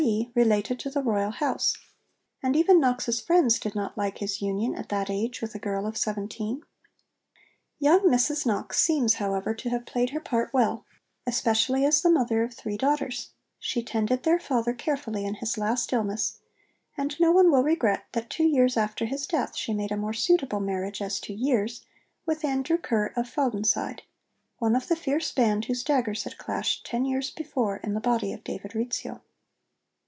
e._ 0.03 0.31
related 0.33 0.79
to 0.79 0.89
the 0.89 1.03
Royal 1.03 1.29
house; 1.29 1.77
and 2.41 2.55
even 2.55 2.79
Knox's 2.79 3.21
friends 3.21 3.59
did 3.59 3.75
not 3.75 3.95
like 3.95 4.17
his 4.17 4.41
union 4.41 4.73
at 4.73 4.89
that 4.89 5.11
age 5.11 5.41
with 5.43 5.53
a 5.53 5.59
girl 5.59 5.85
of 5.85 5.95
seventeen. 5.95 6.63
Young 7.77 7.99
Mrs 8.09 8.43
Knox 8.43 8.79
seems, 8.79 9.15
however, 9.15 9.53
to 9.53 9.69
have 9.69 9.85
played 9.85 10.09
her 10.09 10.19
part 10.19 10.51
well, 10.55 10.87
especially 11.27 11.85
as 11.85 12.03
mother 12.03 12.41
of 12.41 12.51
three 12.51 12.77
daughters; 12.77 13.29
she 13.59 13.83
tended 13.83 14.23
their 14.23 14.39
father 14.39 14.73
carefully 14.73 15.23
in 15.23 15.35
his 15.35 15.55
last 15.55 15.93
illness; 15.93 16.39
and 16.97 17.15
no 17.19 17.31
one 17.31 17.51
will 17.51 17.63
regret 17.63 18.05
that 18.13 18.31
two 18.31 18.43
years 18.45 18.75
after 18.77 19.05
his 19.05 19.27
death 19.27 19.55
she 19.55 19.71
made 19.71 19.91
a 19.91 19.97
more 19.97 20.13
suitable 20.13 20.59
marriage 20.59 20.99
as 20.99 21.19
to 21.19 21.31
years 21.31 21.85
with 22.25 22.43
Andrew 22.43 22.79
Ker 22.79 23.13
of 23.15 23.29
Faudonside, 23.29 24.01
one 24.57 24.75
of 24.75 24.87
the 24.87 24.95
fierce 24.95 25.31
band 25.31 25.65
whose 25.65 25.83
daggers 25.83 26.23
had 26.23 26.39
clashed 26.39 26.87
ten 26.87 27.05
years 27.05 27.29
before 27.29 27.77
in 27.77 27.93
the 27.93 27.99
body 28.01 28.33
of 28.33 28.43
David 28.43 28.73
Rizzio. 28.73 29.21